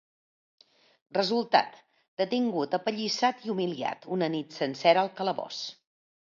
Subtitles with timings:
[1.17, 1.77] Resultat:
[2.23, 5.65] detingut, apallissat i humiliat una nit sencera al calabós.